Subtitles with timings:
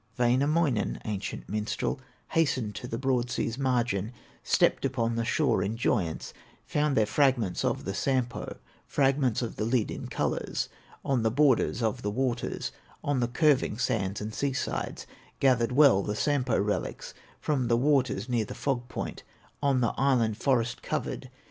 [0.17, 6.33] Wainamoinen, ancient minstrel, Hastened to the broad sea's margin, Stepped upon the shore in joyance;
[6.65, 10.69] Found there fragments of the Sampo, Fragments of the lid in colors,
[11.05, 12.71] On the borders of the waters,
[13.03, 15.05] On the curving sands and sea sides;
[15.39, 19.21] Gathered well the Sampo relics From the waters near the fog point,
[19.61, 21.29] On the island forest covered.